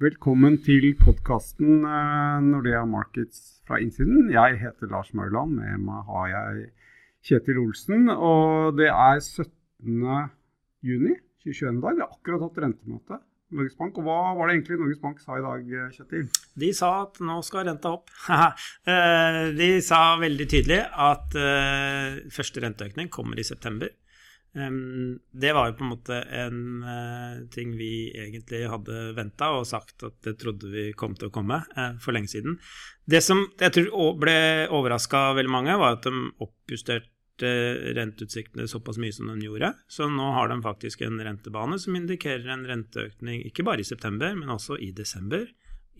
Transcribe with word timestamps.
Velkommen 0.00 0.54
til 0.64 0.94
podkasten 0.96 1.82
Nordea 2.46 2.86
Markets 2.88 3.58
fra 3.68 3.76
innsiden. 3.84 4.30
Jeg 4.32 4.56
heter 4.62 4.88
Lars 4.88 5.10
Mørland. 5.12 5.58
Med 5.58 5.82
meg 5.84 6.06
har 6.08 6.30
jeg 6.30 6.62
Kjetil 7.28 7.58
Olsen. 7.60 8.08
Og 8.08 8.78
det 8.78 8.86
er 8.88 9.20
17. 9.20 9.50
juni, 10.88 11.18
2021 11.44 11.82
dag. 11.84 11.98
Vi 11.98 12.00
har 12.00 12.16
akkurat 12.16 12.46
hatt 12.46 12.62
rentemøte. 12.64 13.20
Norges 13.52 13.76
Bank. 13.76 14.00
Og 14.00 14.08
hva 14.08 14.16
var 14.38 14.48
det 14.48 14.56
egentlig 14.56 14.80
Norges 14.80 15.04
Bank 15.04 15.20
sa 15.20 15.36
i 15.36 15.44
dag, 15.44 15.68
Kjetil? 15.98 16.24
De 16.64 16.72
sa 16.80 16.94
at 17.02 17.20
nå 17.20 17.36
skal 17.44 17.68
renta 17.68 17.92
opp. 17.98 18.08
De 19.60 19.70
sa 19.84 20.00
veldig 20.24 20.48
tydelig 20.48 20.80
at 21.10 21.36
første 22.40 22.64
renteøkning 22.64 23.12
kommer 23.12 23.36
i 23.36 23.44
september. 23.44 23.92
Det 24.52 25.52
var 25.54 25.68
jo 25.68 25.76
på 25.78 25.84
en 25.84 25.92
måte 25.92 26.16
en 26.34 27.46
ting 27.54 27.76
vi 27.78 28.10
egentlig 28.18 28.64
hadde 28.66 29.12
venta 29.14 29.52
og 29.54 29.68
sagt 29.68 30.02
at 30.08 30.16
det 30.26 30.34
trodde 30.40 30.72
vi 30.72 30.88
kom 30.98 31.14
til 31.14 31.30
å 31.30 31.34
komme 31.34 31.60
for 32.02 32.16
lenge 32.16 32.32
siden. 32.32 32.58
Det 33.06 33.22
som 33.22 33.44
jeg 33.60 33.76
tror 33.76 34.18
ble 34.18 34.36
overraska 34.74 35.30
veldig 35.38 35.54
mange, 35.54 35.78
var 35.78 36.00
at 36.00 36.08
de 36.08 36.32
oppjusterte 36.42 37.54
renteutsiktene 37.96 38.66
såpass 38.68 38.98
mye 39.00 39.14
som 39.14 39.30
de 39.30 39.46
gjorde. 39.46 39.70
Så 39.88 40.10
nå 40.10 40.32
har 40.34 40.50
de 40.50 40.58
faktisk 40.66 41.06
en 41.06 41.22
rentebane 41.22 41.78
som 41.80 41.94
indikerer 41.96 42.50
en 42.50 42.66
renteøkning 42.68 43.46
ikke 43.48 43.64
bare 43.64 43.84
i 43.84 43.88
september, 43.88 44.34
men 44.36 44.50
også 44.52 44.76
i 44.82 44.90
desember, 44.92 45.46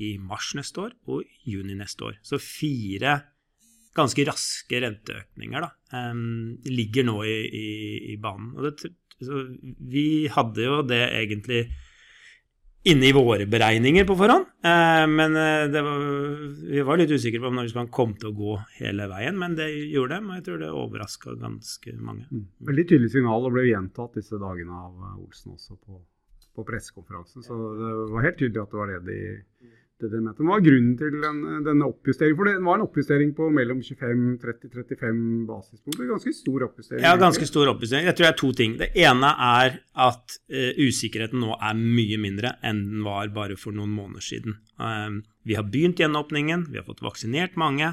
i 0.01 0.17
mars 0.19 0.55
neste 0.59 0.89
år 0.89 0.97
og 1.13 1.23
juni 1.47 1.79
neste 1.79 2.11
år. 2.11 2.19
Så 2.25 2.41
fire 2.43 3.21
ganske 3.97 4.25
raske 4.29 4.80
renteøkninger 4.85 5.65
da, 5.65 5.71
um, 6.12 6.57
ligger 6.69 7.07
nå 7.09 7.21
i, 7.27 7.37
i, 7.47 7.69
i 8.15 8.19
banen. 8.23 8.53
Og 8.57 8.66
det, 8.66 8.93
vi 9.91 10.29
hadde 10.33 10.66
jo 10.66 10.83
det 10.87 11.03
egentlig 11.09 11.65
inne 12.89 13.11
i 13.11 13.13
våre 13.13 13.45
beregninger 13.51 14.07
på 14.09 14.16
forhånd. 14.16 14.46
uh, 14.65 15.05
men 15.11 15.35
var, 15.35 16.07
vi 16.71 16.85
var 16.87 17.01
litt 17.01 17.13
usikre 17.13 17.43
på 17.43 17.51
om 17.51 17.59
Norges 17.61 17.91
kom 17.93 18.15
til 18.16 18.30
å 18.30 18.38
gå 18.38 18.55
hele 18.79 19.11
veien, 19.11 19.37
men 19.41 19.59
det 19.59 19.68
gjorde 19.91 20.16
dem, 20.16 20.30
og 20.30 20.38
jeg 20.38 20.46
tror 20.46 20.63
det 20.63 20.71
overraska 20.85 21.37
ganske 21.43 21.96
mange. 21.99 22.29
Mm. 22.30 22.46
Veldig 22.71 22.87
tydelig 22.95 23.13
signal 23.16 23.51
og 23.51 23.59
ble 23.59 23.66
gjentatt 23.68 24.16
disse 24.16 24.41
dagene 24.41 24.80
av 24.87 25.21
Olsen 25.21 25.59
også 25.59 25.77
på, 25.77 26.01
på 26.57 26.66
pressekonferansen. 26.71 27.45
Så 27.45 27.59
det 27.83 27.93
var 28.15 28.29
helt 28.30 28.41
tydelig 28.41 28.65
at 28.65 28.73
det 28.73 28.83
var 28.85 28.95
det 28.95 29.05
de 29.11 29.21
det 30.01 30.10
de 30.12 30.20
mente. 30.23 30.43
Hva 30.43 30.56
var 30.56 30.62
grunnen 30.65 30.93
til 30.98 31.16
den, 31.23 31.40
denne 31.66 31.88
oppjusteringen? 31.88 32.38
For 32.38 32.48
det 32.48 32.54
var 32.66 32.79
en 32.79 32.84
oppjustering 32.87 33.32
på 33.37 33.48
mellom 33.54 33.80
25-30-35 33.84 35.20
basispunkter. 35.48 36.09
Ganske 36.10 36.34
stor 36.37 36.66
oppjustering. 36.68 37.04
Ja, 37.04 37.15
ganske 37.20 37.48
stor 37.48 37.73
oppjustering. 37.74 38.09
Jeg 38.09 38.16
tror 38.18 38.26
det 38.26 38.30
er 38.32 38.38
to 38.40 38.52
ting. 38.60 38.76
Det 38.80 38.90
ene 39.04 39.32
er 39.46 39.80
at 40.06 40.37
uh, 40.52 40.71
usikkerheten 40.80 41.43
nå 41.43 41.56
er 41.56 41.80
mye 41.80 42.21
mindre 42.23 42.54
enn 42.66 42.84
den 42.90 43.04
var 43.06 43.32
bare 43.34 43.59
for 43.60 43.76
noen 43.76 43.93
måneder 43.96 44.24
siden. 44.24 44.56
Um, 44.80 45.21
vi 45.46 45.59
har 45.59 45.68
begynt 45.68 46.01
gjenåpningen, 46.01 46.68
vi 46.73 46.80
har 46.80 46.87
fått 46.88 47.04
vaksinert 47.04 47.59
mange, 47.60 47.93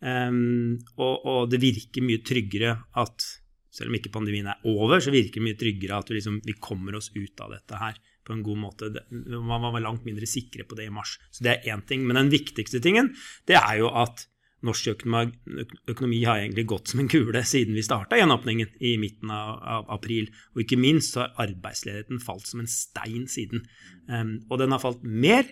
um, 0.00 0.76
og, 0.96 1.14
og, 1.24 1.40
det 1.52 1.60
virker 1.62 2.04
mye 2.04 2.24
tryggere 2.26 2.76
at 3.00 3.30
selv 3.76 3.92
om 3.92 3.96
ikke 3.98 4.12
pandemien 4.14 4.48
er 4.48 4.68
over, 4.68 5.02
så 5.04 5.12
virker 5.12 5.42
det 5.42 5.48
mye 5.50 5.58
tryggere 5.60 5.98
at 6.00 6.10
vi, 6.10 6.18
liksom, 6.18 6.38
vi 6.44 6.56
kommer 6.60 6.96
oss 6.96 7.10
ut 7.12 7.44
av 7.44 7.52
dette 7.52 7.80
her 7.80 7.98
på 8.26 8.34
en 8.34 8.44
god 8.46 8.58
måte. 8.58 8.90
Man 9.10 9.64
var 9.64 9.82
langt 9.84 10.06
mindre 10.06 10.28
sikre 10.28 10.66
på 10.66 10.78
det 10.78 10.88
i 10.88 10.94
mars. 10.94 11.16
Så 11.30 11.46
det 11.46 11.54
er 11.54 11.74
én 11.74 11.84
ting. 11.86 12.06
Men 12.06 12.18
den 12.18 12.32
viktigste 12.34 12.82
tingen, 12.82 13.14
det 13.46 13.58
er 13.60 13.78
jo 13.80 13.92
at 13.94 14.26
norsk 14.64 14.88
økonomi 14.94 16.22
har 16.24 16.40
egentlig 16.40 16.64
gått 16.70 16.90
som 16.90 17.02
en 17.02 17.10
kule 17.10 17.42
siden 17.46 17.76
vi 17.76 17.84
starta 17.84 18.18
gjenåpningen 18.18 18.78
i 18.88 18.96
midten 19.00 19.32
av, 19.32 19.86
april. 19.92 20.30
Og 20.54 20.64
ikke 20.64 20.80
minst 20.80 21.14
så 21.14 21.24
har 21.24 21.46
arbeidsledigheten 21.46 22.22
falt 22.24 22.48
som 22.48 22.62
en 22.62 22.70
stein 22.70 23.26
siden. 23.30 23.66
Um, 24.08 24.38
og 24.48 24.60
den 24.62 24.74
har 24.74 24.82
falt 24.82 25.04
mer 25.04 25.44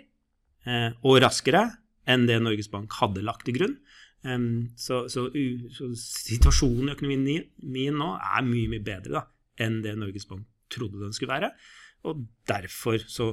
uh, 0.67 0.91
og 1.05 1.21
raskere 1.25 1.69
enn 2.11 2.27
det 2.29 2.41
Norges 2.43 2.71
Bank 2.73 2.97
hadde 3.01 3.25
lagt 3.25 3.47
til 3.49 3.59
grunn. 3.59 3.79
Um, 4.25 4.73
så, 4.81 5.05
så, 5.13 5.29
så, 5.77 5.93
situasjonen 6.01 6.89
i 6.89 6.97
økonomien 6.97 7.97
nå 8.01 8.11
er 8.17 8.45
mye, 8.47 8.73
mye 8.73 8.85
bedre 8.85 9.19
da, 9.19 9.25
enn 9.61 9.83
det 9.85 9.99
Norges 10.01 10.29
Bank 10.31 10.49
trodde 10.73 11.03
den 11.03 11.15
skulle 11.15 11.37
være. 11.37 11.53
Og 12.05 12.27
derfor 12.49 13.01
så 13.09 13.31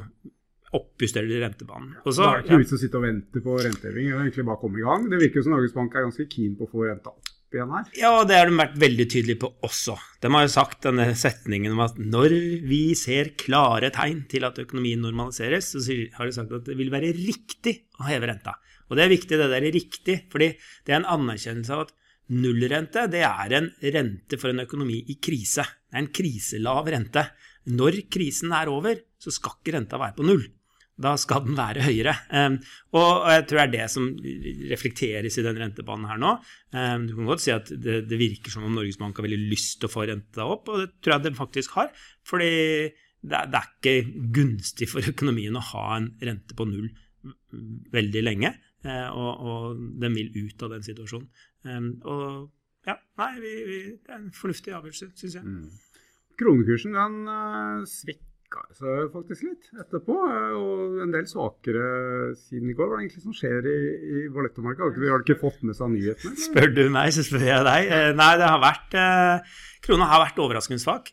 oppjusterer 0.72 1.28
de 1.28 1.42
rentebanen. 1.42 1.98
Og 2.06 2.16
så, 2.16 2.24
det 2.24 2.32
er 2.32 2.46
ikke 2.46 2.62
vits 2.62 2.78
å 2.78 2.80
sitte 2.80 3.00
og 3.00 3.04
vente 3.04 3.44
på 3.44 3.58
renteheving, 3.60 4.08
eller 4.14 4.24
egentlig 4.24 4.48
bare 4.48 4.60
å 4.60 4.64
komme 4.64 4.80
i 4.80 4.86
gang. 4.86 5.10
Det 5.12 5.20
virker 5.20 5.44
som 5.44 5.56
Norges 5.56 5.76
Bank 5.76 5.96
er 5.96 6.08
ganske 6.08 6.28
keen 6.32 6.56
på 6.56 6.68
å 6.68 6.72
få 6.72 6.86
renta 6.88 7.12
opp 7.12 7.32
igjen 7.52 7.74
her. 7.76 7.90
Ja, 8.00 8.12
det 8.28 8.38
har 8.40 8.48
de 8.48 8.56
vært 8.56 8.78
veldig 8.80 9.08
tydelige 9.12 9.42
på 9.44 9.52
også. 9.68 9.98
De 10.24 10.32
har 10.32 10.46
jo 10.46 10.54
sagt 10.54 10.88
denne 10.88 11.10
setningen 11.20 11.76
om 11.76 11.84
at 11.84 12.00
når 12.00 12.36
vi 12.70 12.82
ser 12.96 13.34
klare 13.40 13.92
tegn 13.94 14.24
til 14.32 14.48
at 14.48 14.60
økonomien 14.64 15.04
normaliseres, 15.04 15.74
så 15.76 15.98
har 16.16 16.30
de 16.30 16.38
sagt 16.38 16.56
at 16.56 16.70
det 16.70 16.78
vil 16.80 16.94
være 16.94 17.12
riktig 17.18 17.76
å 18.00 18.08
heve 18.08 18.32
renta. 18.32 18.56
Og 18.88 18.96
det 19.00 19.06
er 19.06 19.14
viktig, 19.14 19.40
det 19.40 19.52
der 19.52 19.68
er 19.68 19.76
riktig, 19.76 20.18
fordi 20.32 20.54
det 20.88 20.96
er 20.96 21.02
en 21.02 21.12
anerkjennelse 21.20 21.76
av 21.76 21.86
at 21.88 21.94
nullrente 22.32 23.10
det 23.12 23.26
er 23.28 23.54
en 23.58 23.70
rente 23.94 24.40
for 24.40 24.52
en 24.52 24.64
økonomi 24.64 25.02
i 25.12 25.18
krise. 25.20 25.66
Det 25.92 25.98
er 25.98 26.06
en 26.06 26.14
kriselav 26.16 26.88
rente. 26.92 27.28
Når 27.70 28.02
krisen 28.10 28.54
er 28.58 28.72
over, 28.72 28.98
så 29.22 29.34
skal 29.34 29.60
ikke 29.60 29.76
renta 29.78 30.00
være 30.02 30.18
på 30.18 30.26
null. 30.26 30.48
Da 31.02 31.14
skal 31.18 31.46
den 31.46 31.56
være 31.58 31.86
høyere. 31.86 32.14
Um, 32.30 32.58
og 32.98 33.28
jeg 33.32 33.46
tror 33.50 33.60
det 33.60 33.64
er 33.64 33.74
det 33.74 33.86
som 33.94 34.08
reflekteres 34.72 35.38
i 35.40 35.46
den 35.46 35.60
rentebanen 35.62 36.10
her 36.10 36.20
nå. 36.22 36.34
Um, 36.76 37.08
du 37.08 37.16
kan 37.18 37.30
godt 37.32 37.44
si 37.46 37.54
at 37.54 37.72
det, 37.72 38.20
virker 38.20 38.54
som 38.54 38.68
om 38.68 38.76
Norges 38.76 39.00
Bank 39.02 39.18
har 39.18 39.26
veldig 39.26 39.50
lyst 39.52 39.80
til 39.80 39.90
å 39.90 39.94
få 39.94 40.06
renta 40.10 40.46
opp, 40.46 40.70
og 40.70 40.84
det 40.84 40.90
tror 41.00 41.16
jeg 41.16 41.26
det 41.26 41.38
faktisk 41.40 41.78
har. 41.80 41.90
Fordi 42.28 42.52
det 43.22 43.38
er, 43.38 43.70
ikke 43.70 43.96
gunstig 44.34 44.90
for 44.90 45.06
økonomien 45.06 45.58
å 45.58 45.66
ha 45.72 45.86
en 46.00 46.12
rente 46.22 46.58
på 46.58 46.68
null 46.70 46.90
veldig 47.94 48.26
lenge. 48.26 48.56
Uh, 48.86 49.10
og, 49.14 49.46
og, 49.46 49.86
den 50.02 50.18
vil 50.18 50.34
ut 50.42 50.66
av 50.66 50.76
den 50.76 50.86
situasjonen. 50.86 51.30
Um, 51.66 51.94
og 52.10 52.90
ja, 52.90 52.98
nei, 53.22 53.32
vi, 53.42 53.56
vi, 53.68 53.80
det 54.02 54.10
er 54.14 54.22
en 54.24 54.34
fornuftig 54.34 54.74
avgjørelse, 54.74 55.12
syns 55.22 55.38
jeg. 55.38 55.46
Mm. 55.46 55.91
Kronekursen 56.42 56.96
den 56.98 57.18
uh, 57.30 57.82
svekka 57.86 58.64
seg 58.76 59.12
faktisk 59.14 59.46
litt 59.46 59.68
etterpå, 59.78 60.16
uh, 60.16 60.54
og 60.58 61.02
en 61.04 61.14
del 61.14 61.28
svakere 61.30 62.32
siden 62.40 62.72
i 62.72 62.76
går. 62.78 62.90
Hva 62.90 62.98
er 62.98 63.04
det 63.04 63.06
egentlig 63.06 63.26
som 63.28 63.36
skjer 63.38 63.68
i, 63.70 63.76
i 64.02 64.24
valutamarkedet? 64.34 65.10
Har 65.12 65.22
du 65.22 65.28
ikke 65.28 65.44
fått 65.44 65.62
med 65.68 65.78
seg 65.78 65.92
nyhetene? 65.94 66.40
Spør 66.48 66.74
du 66.74 66.82
meg, 66.94 67.12
så 67.14 67.26
spør 67.28 67.46
jeg 67.46 67.68
deg. 67.68 67.92
Uh, 67.92 68.08
nei, 68.18 68.32
det 68.42 68.50
har 68.50 68.64
vært 68.64 68.98
Krona 69.82 70.06
har 70.12 70.22
vært 70.22 70.40
overraskende 70.42 70.82
svak 70.82 71.08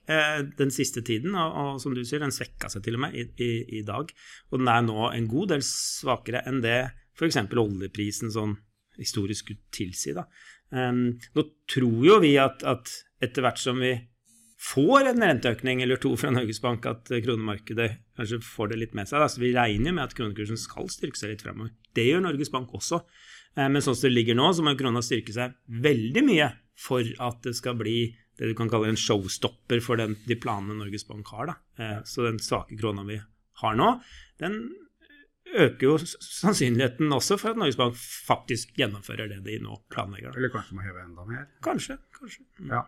den 0.58 0.68
siste 0.74 1.00
tiden, 1.00 1.32
og, 1.32 1.54
og, 1.56 1.68
som 1.80 1.94
du 1.96 2.02
sier, 2.04 2.20
den 2.20 2.34
svekka 2.34 2.68
seg 2.68 2.84
til 2.84 2.98
og 2.98 3.06
med 3.06 3.16
i, 3.16 3.24
i, 3.40 3.52
i, 3.78 3.84
dag. 3.86 4.12
Og 4.52 4.60
den 4.60 4.68
er 4.68 4.84
nå 4.84 5.08
en 5.08 5.28
god 5.30 5.54
del 5.54 5.64
svakere 5.64 6.42
enn 6.48 6.60
det 6.64 6.82
f.eks. 7.16 7.40
oljeprisen 7.48 8.32
sånn 8.34 8.58
historisk 8.98 9.46
skulle 9.46 9.64
tilsi. 9.74 10.12
Da. 10.16 10.26
Um, 10.68 11.16
nå 11.34 11.44
tror 11.70 12.04
jo 12.04 12.18
vi 12.22 12.34
at, 12.40 12.64
at 12.66 12.92
etter 13.24 13.44
hvert 13.44 13.60
som 13.60 13.80
vi 13.82 13.94
får 14.58 15.12
en 15.12 15.22
renteøkning 15.22 15.82
eller 15.84 16.00
to 16.02 16.12
fra 16.18 16.32
Norges 16.34 16.60
Bank, 16.62 16.86
at 16.90 17.10
kronemarkedet 17.10 17.88
kanskje 18.18 18.40
får 18.42 18.72
det 18.72 18.78
litt 18.80 18.96
med 18.98 19.10
seg. 19.10 19.22
Altså, 19.22 19.42
vi 19.42 19.52
regner 19.54 19.94
med 19.94 20.08
at 20.08 20.16
kronekursen 20.18 20.58
skal 20.58 20.90
styrke 20.90 21.20
seg 21.20 21.34
litt 21.34 21.44
fremover. 21.46 21.74
Det 21.94 22.08
gjør 22.08 22.24
Norges 22.26 22.50
Bank 22.54 22.74
også. 22.74 23.02
Eh, 23.54 23.68
men 23.68 23.84
sånn 23.84 23.94
som 23.94 24.08
det 24.08 24.16
ligger 24.16 24.38
nå, 24.38 24.50
så 24.52 24.64
må 24.66 24.74
krona 24.78 25.02
styrke 25.04 25.34
seg 25.34 25.54
veldig 25.86 26.24
mye 26.26 26.50
for 26.78 27.06
at 27.22 27.40
det 27.46 27.54
skal 27.58 27.78
bli 27.78 28.00
det 28.38 28.50
du 28.50 28.54
kan 28.58 28.70
kalle 28.70 28.90
en 28.92 28.98
showstopper 28.98 29.80
for 29.82 29.98
den, 29.98 30.14
de 30.26 30.36
planene 30.38 30.78
Norges 30.78 31.06
Bank 31.06 31.30
har. 31.34 31.52
Da. 31.52 31.56
Eh, 31.78 31.96
så 32.06 32.26
den 32.26 32.42
svake 32.42 32.78
krona 32.78 33.06
vi 33.06 33.18
har 33.62 33.78
nå, 33.78 33.94
den 34.42 34.60
øker 35.48 35.86
jo 35.86 35.94
sannsynligheten 36.02 37.12
også 37.14 37.38
for 37.40 37.54
at 37.54 37.58
Norges 37.58 37.78
Bank 37.78 37.96
faktisk 37.98 38.76
gjennomfører 38.78 39.30
det 39.32 39.40
de 39.46 39.58
nå 39.64 39.80
planlegger. 39.92 40.36
Eller 40.36 40.52
kanskje 40.52 40.76
må 40.76 40.84
heve 40.84 41.02
enda 41.06 41.24
mer? 41.26 41.48
Kanskje. 41.64 41.98
kanskje. 42.18 42.44
Mm. 42.60 42.74
Ja. 42.74 42.84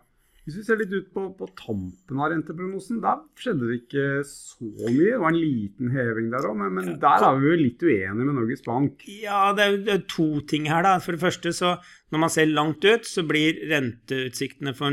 Hvis 0.50 0.64
vi 0.64 0.66
ser 0.66 0.80
litt 0.80 0.90
ut 0.90 1.10
på, 1.14 1.28
på 1.38 1.46
tampen 1.54 2.18
av 2.18 2.32
renteprognosen, 2.32 2.96
der 2.98 3.20
skjedde 3.38 3.68
det 3.68 3.76
ikke 3.84 4.06
så 4.26 4.66
mye. 4.66 5.12
Det 5.12 5.20
var 5.22 5.30
en 5.30 5.38
liten 5.38 5.92
heving 5.94 6.32
der 6.32 6.48
òg, 6.48 6.56
men, 6.58 6.72
men, 6.74 6.88
der 6.98 7.26
er 7.28 7.38
vi 7.38 7.46
jo 7.46 7.58
litt 7.60 7.84
uenige 7.86 8.16
med 8.18 8.34
Norges 8.34 8.64
Bank. 8.66 9.04
Ja, 9.22 9.52
det 9.54 9.68
er, 9.68 9.78
det 9.86 9.94
er 9.94 10.02
to 10.10 10.26
ting 10.50 10.66
her, 10.66 10.82
da. 10.82 10.96
For 11.04 11.14
det 11.14 11.22
første, 11.22 11.54
så 11.54 11.76
når 12.10 12.24
man 12.24 12.34
ser 12.34 12.50
langt 12.50 12.82
ut, 12.82 13.06
så 13.06 13.22
blir 13.30 13.62
renteutsiktene 13.70 14.74
for 14.74 14.90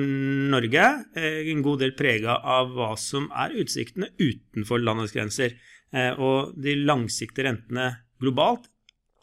Norge 0.53 0.85
eh, 1.17 1.41
en 1.49 1.65
god 1.65 1.81
del 1.87 1.97
prega 1.97 2.37
av 2.37 2.77
hva 2.77 2.93
som 3.01 3.25
er 3.33 3.57
utsiktene 3.57 4.13
utenfor 4.13 4.85
landets 4.85 5.17
grenser. 5.17 5.57
Eh, 5.89 6.13
og 6.21 6.53
de 6.53 6.77
langsiktige 6.85 7.49
rentene 7.49 7.95
globalt 8.21 8.69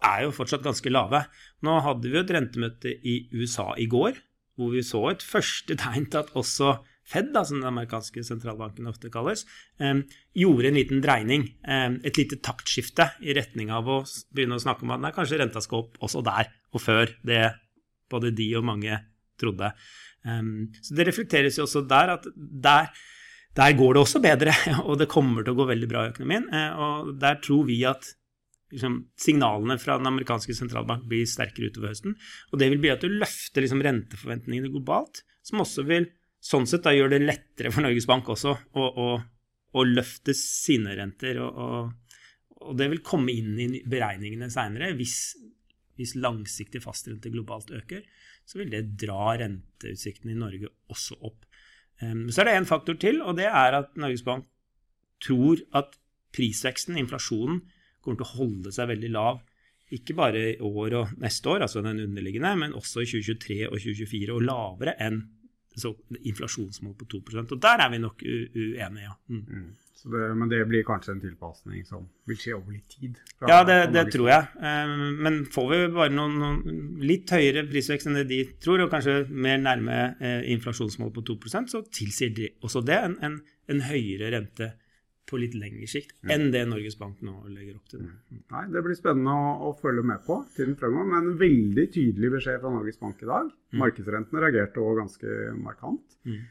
er 0.03 0.27
jo 0.27 0.35
fortsatt 0.35 0.67
ganske 0.67 0.91
lave. 0.91 1.23
Nå 1.63 1.79
hadde 1.87 2.11
vi 2.11 2.19
jo 2.19 2.27
et 2.27 2.39
rentemøte 2.43 2.99
i 3.07 3.21
USA 3.39 3.71
i 3.79 3.87
går 3.87 4.19
hvor 4.59 4.75
vi 4.75 4.83
så 4.87 5.03
et 5.11 5.25
første 5.25 5.77
tegn 5.81 6.11
til 6.11 6.25
at 6.25 6.35
også 6.39 6.79
Fed, 7.05 7.35
da, 7.35 7.43
som 7.45 7.59
den 7.59 7.69
amerikanske 7.69 8.23
sentralbanken 8.25 8.87
ofte 8.89 9.11
kalles, 9.13 9.43
eh, 9.77 9.99
gjorde 10.41 10.71
en 10.71 10.79
liten 10.79 11.03
dreining, 11.05 11.43
eh, 11.61 11.99
et 12.01 12.17
lite 12.17 12.39
taktskifte 12.41 13.11
i 13.21 13.35
retning 13.37 13.69
av 13.69 13.85
å 13.85 13.99
begynne 14.33 14.57
å 14.57 14.63
snakke 14.63 14.87
om 14.87 14.95
at 14.97 15.03
nei, 15.03 15.11
kanskje 15.13 15.43
renta 15.43 15.61
skal 15.61 15.83
opp 15.83 15.99
også 16.01 16.25
der, 16.25 16.49
og 16.73 16.81
før 16.81 17.13
det 17.23 17.43
både 18.09 18.33
de 18.35 18.49
og 18.57 18.65
mange 18.65 18.97
trodde. 19.41 19.73
Um, 20.25 20.73
så 20.81 20.97
det 20.97 21.09
reflekteres 21.11 21.59
jo 21.59 21.67
også 21.67 21.85
der 21.89 22.15
at 22.17 22.27
der, 22.39 22.89
der, 23.59 23.77
går 23.77 23.95
det 23.95 24.03
også 24.03 24.23
bedre, 24.25 24.55
og 24.89 24.99
det 25.01 25.11
kommer 25.13 25.45
til 25.45 25.53
å 25.53 25.61
gå 25.61 25.69
veldig 25.75 25.91
bra 25.91 26.07
i 26.07 26.13
økonomien. 26.15 26.49
Uh, 26.49 26.71
og 26.87 27.15
der 27.21 27.41
tror 27.45 27.67
vi 27.69 27.83
at 27.89 28.15
liksom, 28.75 28.99
signalene 29.21 29.79
fra 29.81 29.97
den 30.01 30.11
amerikanske 30.11 30.55
sentralbank 30.57 31.07
blir 31.11 31.27
sterkere 31.29 31.71
utover 31.71 31.93
høsten. 31.93 32.17
Og 32.53 32.61
det 32.61 32.71
vil 32.73 32.83
bli 32.83 32.93
at 32.93 33.05
du 33.05 33.13
løfter 33.13 33.65
liksom, 33.65 33.83
renteforventningene 33.85 34.73
globalt, 34.75 35.23
som 35.47 35.63
også 35.65 35.87
vil 35.89 36.11
sånn 36.45 36.69
sett 36.69 36.85
da 36.85 36.93
gjøre 36.93 37.17
det 37.17 37.25
lettere 37.25 37.73
for 37.73 37.85
Norges 37.85 38.09
Bank 38.09 38.29
også 38.33 38.53
å, 38.53 38.85
å, 38.85 39.09
å 39.75 39.85
løfte 39.89 40.35
sine 40.37 40.97
renter. 40.99 41.41
Og, 41.43 41.63
og, 41.65 42.19
og, 42.61 42.75
det 42.81 42.91
vil 42.93 43.05
komme 43.07 43.33
inn 43.33 43.57
i 43.61 43.69
beregningene 43.81 44.51
seinere. 44.53 44.93
Hvis, 44.99 45.19
hvis 45.99 46.17
langsiktig 46.21 46.83
fastrente 46.85 47.33
globalt 47.33 47.73
øker, 47.75 48.05
så 48.45 48.61
vil 48.61 48.73
det 48.75 48.87
dra 49.01 49.37
renteutsiktene 49.41 50.35
i 50.35 50.41
Norge 50.41 50.73
også 50.93 51.17
opp. 51.25 51.47
Um, 52.03 52.27
så 52.29 52.43
er 52.43 52.51
det 52.51 52.59
en 52.59 52.69
faktor 52.69 52.99
til, 53.01 53.23
og 53.23 53.39
det 53.39 53.47
er 53.49 53.79
at 53.79 53.95
Norges 53.97 54.25
Bank 54.27 54.51
tror 55.25 55.63
at 55.77 55.95
prisveksten, 56.35 56.99
inflasjonen, 57.01 57.63
kommer 58.05 58.21
til 58.21 58.29
å 58.29 58.39
holde 58.39 58.75
seg 58.75 58.91
veldig 58.93 59.13
lav. 59.15 59.41
Ikke 59.95 60.17
bare 60.17 60.43
i 60.55 60.59
år 60.65 60.99
og 61.01 61.17
neste 61.23 61.51
år, 61.53 61.67
altså 61.67 61.83
den 61.85 62.03
underliggende, 62.07 62.55
men 62.61 62.77
også 62.77 63.05
i 63.05 63.09
2023 63.11 63.59
og 63.69 63.79
2024, 63.79 64.35
og 64.35 64.47
lavere 64.49 64.97
enn 65.05 65.25
inflasjonsmål 65.75 66.93
på 66.95 67.07
2% 67.17 67.51
Og 67.51 67.63
der 67.63 67.81
er 67.83 67.91
vi 67.91 67.99
nok 67.99 68.23
uenige, 68.23 69.09
ja. 69.09 69.17
Mm. 69.29 69.43
Mm. 69.49 69.73
Det, 70.05 70.35
men 70.37 70.51
det 70.51 70.59
blir 70.69 70.85
kanskje 70.85 71.15
en 71.15 71.21
tilpasning 71.23 71.85
som 71.89 72.03
vil 72.29 72.37
skje 72.37 72.53
over 72.59 72.75
litt 72.75 72.91
tid? 72.93 73.17
ja, 73.49 73.63
det, 73.65 73.79
det 73.95 74.03
tror 74.13 74.29
jeg. 74.29 74.49
Um, 74.61 75.15
men 75.25 75.39
får 75.49 75.71
vi 75.71 75.79
bare 75.95 76.13
noen, 76.13 76.35
noen, 76.43 76.83
litt 77.01 77.33
høyere 77.33 77.65
prisvekst 77.71 78.11
enn 78.11 78.19
det 78.21 78.27
de 78.29 78.43
tror, 78.61 78.85
og 78.85 78.93
kanskje 78.93 79.23
mer 79.33 79.63
nærme 79.63 79.97
uh, 80.21 80.43
inflasjonsmål 80.53 81.15
på 81.17 81.25
2% 81.33 81.73
så 81.73 81.81
tilsier 81.89 82.35
de 82.37 82.51
også 82.61 82.85
det 82.85 83.01
en, 83.01 83.17
en, 83.25 83.39
en 83.73 83.81
høyere 83.89 84.35
rente 84.37 84.75
på 85.29 85.39
litt 85.41 85.55
lengre 85.57 85.87
sikt 85.89 86.17
enn 86.31 86.51
det 86.53 86.65
Norges 86.69 86.97
Bank 87.01 87.23
nå 87.25 87.35
legger 87.49 87.79
opp 87.79 87.93
til. 87.93 88.03
Mm. 88.05 88.41
Nei, 88.53 88.65
Det 88.75 88.83
blir 88.85 88.99
spennende 88.99 89.35
å, 89.35 89.53
å 89.69 89.71
følge 89.81 90.05
med 90.07 90.25
på 90.27 90.41
tiden 90.57 90.77
fremover. 90.81 91.09
Men 91.13 91.31
en 91.31 91.39
veldig 91.41 91.87
tydelig 91.95 92.33
beskjed 92.37 92.61
fra 92.63 92.73
Norges 92.75 93.01
Bank 93.01 93.23
i 93.23 93.31
dag. 93.31 93.49
Mm. 93.49 93.79
Markedsrentene 93.83 94.45
reagerte 94.45 94.83
også 94.83 94.99
ganske 95.01 95.39
markant 95.61 96.19
mm. 96.29 96.43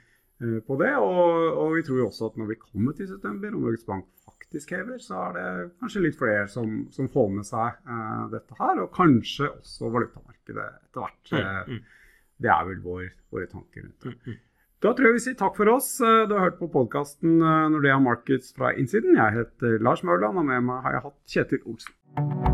uh, 0.46 0.60
på 0.66 0.80
det. 0.81 0.94
Og, 0.98 1.34
og, 1.52 1.75
vi 1.78 1.86
tror 1.86 2.02
jo 2.02 2.08
også 2.10 2.31
at 2.31 2.40
når 2.42 2.54
vi 2.54 2.62
kommer 2.64 2.98
til 2.98 3.10
september, 3.12 3.54
og 3.54 3.68
Norges 3.68 3.86
Bank 3.90 4.10
faktisk 4.24 4.74
hever, 4.74 5.02
så 5.04 5.19
er 5.28 5.38
det 5.38 5.50
kanskje 5.84 6.06
litt 6.08 6.18
flere 6.18 6.48
som, 6.52 6.80
som 6.94 7.12
får 7.14 7.30
med 7.36 7.50
seg 7.50 7.84
uh, 7.90 8.26
dette 8.34 8.58
her. 8.58 8.81
Og 8.86 8.94
kanskje 8.96 9.52
også 9.52 9.94
valutamarkedet 9.94 10.69
etter 10.88 11.06
hvert. 11.06 11.36
Uh, 11.38 12.02
det 12.42 12.50
er 12.50 12.66
vel 12.72 12.81
vår, 12.84 13.06
våre 13.31 13.52
tanker 13.52 13.86
rundt 13.86 14.10
det. 14.10 14.40
Da 14.83 14.91
tror 14.91 15.07
jeg 15.07 15.15
vi 15.15 15.21
sier 15.24 15.35
takk 15.39 15.56
for 15.56 15.71
oss. 15.71 15.94
Eh, 16.03 16.25
du 16.27 16.35
har 16.35 16.50
hørt 16.50 16.59
på 16.59 16.68
podkasten 16.74 17.38
eh, 17.39 17.69
Nordea 17.71 18.01
Markets 18.03 18.51
fra 18.57 18.74
innsiden. 18.75 19.15
Jeg 19.15 19.38
heter 19.38 19.80
Lars 19.80 20.03
Mørland, 20.03 20.41
og 20.41 20.50
med 20.50 20.68
meg 20.68 20.83
har 20.83 20.97
jeg 20.97 21.06
hatt 21.07 21.38
Kjetil 21.38 21.63
Olsen. 21.71 22.53